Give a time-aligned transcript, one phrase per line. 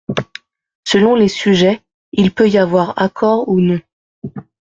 [0.83, 1.79] Selon les sujets,
[2.11, 3.79] il peut y avoir accord ou non.